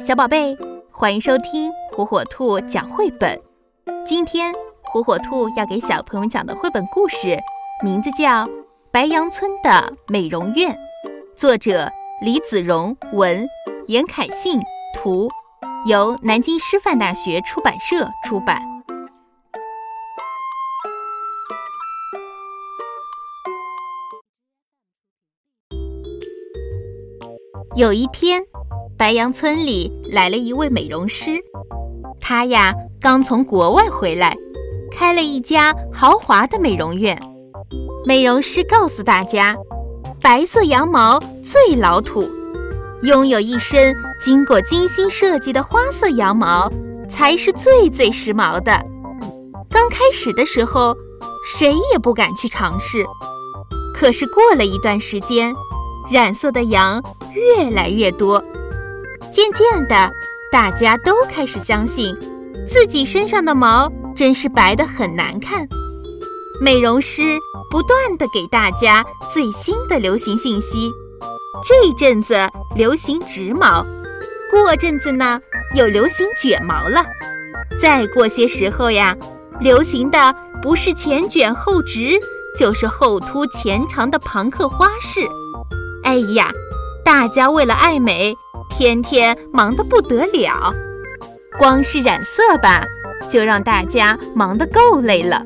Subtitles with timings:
[0.00, 0.56] 小宝贝，
[0.90, 3.40] 欢迎收听火火兔讲绘本。
[4.04, 7.38] 今天火火兔要给小朋友们讲的绘本故事，
[7.82, 8.44] 名字叫
[8.90, 10.74] 《白杨村的美容院》，
[11.36, 11.88] 作者
[12.20, 13.48] 李子荣文，
[13.86, 14.60] 严凯信
[14.96, 15.30] 图，
[15.86, 18.60] 由南京师范大学出版社出版。
[27.76, 28.42] 有一天。
[28.96, 31.32] 白杨村里来了一位美容师，
[32.20, 34.36] 他呀刚从国外回来，
[34.90, 37.18] 开了一家豪华的美容院。
[38.06, 39.56] 美容师告诉大家，
[40.20, 42.24] 白色羊毛最老土，
[43.02, 46.70] 拥有一身经过精心设计的花色羊毛
[47.08, 48.72] 才是最最时髦的。
[49.68, 50.96] 刚开始的时候，
[51.44, 53.04] 谁也不敢去尝试，
[53.92, 55.52] 可是过了一段时间，
[56.08, 57.02] 染色的羊
[57.34, 58.42] 越来越多。
[59.34, 60.12] 渐渐的，
[60.52, 62.16] 大家都开始相信
[62.64, 65.68] 自己身上的毛真是白的很难看。
[66.60, 67.20] 美容师
[67.68, 70.88] 不断的给大家最新的流行信息。
[71.64, 73.84] 这阵子流行直毛，
[74.48, 75.40] 过阵子呢
[75.74, 77.04] 又流行卷毛了。
[77.76, 79.16] 再过些时候呀，
[79.58, 82.20] 流行的不是前卷后直，
[82.56, 85.22] 就是后凸前长的朋克花式。
[86.04, 86.52] 哎呀，
[87.04, 88.36] 大家为了爱美。
[88.68, 90.74] 天天忙得不得了，
[91.58, 92.82] 光是染色吧，
[93.30, 95.42] 就让大家忙得够累了。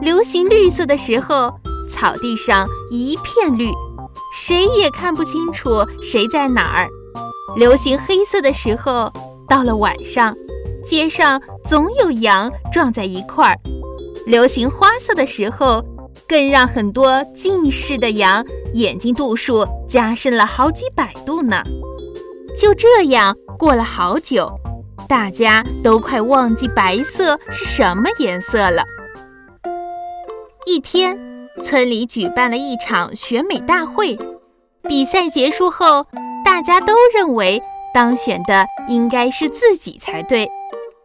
[0.00, 1.52] 流行绿色的时候，
[1.88, 3.70] 草地上一片绿，
[4.34, 6.88] 谁也看不清楚谁在哪儿。
[7.56, 9.10] 流行黑色的时候，
[9.48, 10.36] 到了晚上，
[10.84, 13.58] 街上总有羊撞在一块儿。
[14.26, 15.82] 流行花色的时候，
[16.28, 21.64] 更让很多近视的羊眼睛度数加深了好几百度呢。
[22.58, 24.50] 就这样过了好久，
[25.08, 28.82] 大家都快忘记白色是什么颜色了。
[30.66, 31.16] 一天，
[31.62, 34.18] 村里举办了一场选美大会，
[34.82, 36.04] 比赛结束后，
[36.44, 37.62] 大家都认为
[37.94, 40.50] 当选的应该是自己才对，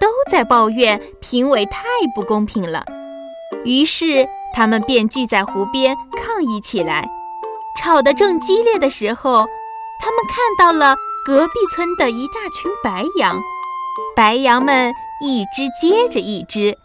[0.00, 2.84] 都在抱怨评委太不公平了。
[3.64, 7.08] 于是，他们便聚在湖边抗议起来。
[7.80, 9.46] 吵得正激烈的时候，
[10.00, 10.96] 他们看到了。
[11.26, 13.42] 隔壁村的一大群白羊，
[14.14, 16.78] 白羊们一只接着一只，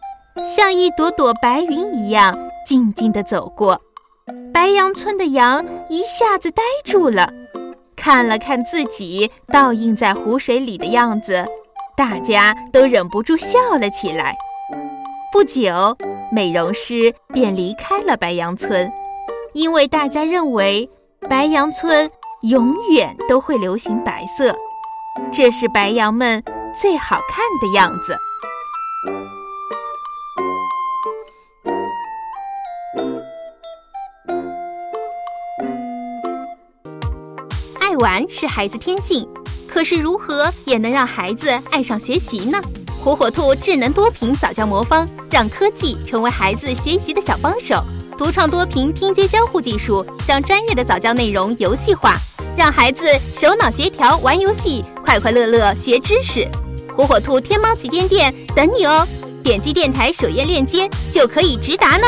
[0.44, 2.36] 像一朵朵白云一样
[2.66, 3.80] 静静地走过。
[4.52, 7.32] 白羊村的羊一下子呆住了，
[7.94, 11.46] 看了看自己倒映在湖水里的样子，
[11.96, 14.34] 大家都忍不住笑了起来。
[15.30, 15.96] 不久，
[16.32, 18.90] 美容师便离开了白羊村，
[19.52, 20.90] 因为大家认为
[21.28, 22.10] 白羊村。
[22.42, 24.52] 永远都会流行白色，
[25.32, 26.42] 这是白羊们
[26.74, 28.16] 最好看的样子。
[37.80, 39.28] 爱玩是孩子天性，
[39.68, 42.60] 可是如何也能让孩子爱上学习呢？
[43.00, 47.84] 火火兔智能多屏早教魔方，让科技成为孩子学习的小帮手。
[48.18, 52.16] 独创多屏拼接交互技术，将专业的早教内容游戏化。
[52.56, 53.06] 让孩子
[53.38, 56.46] 手脑协调玩游戏，快快乐乐学知识。
[56.94, 59.06] 火火兔天猫旗舰店等你哦！
[59.42, 62.06] 点击电台首页链接就可以直达呢。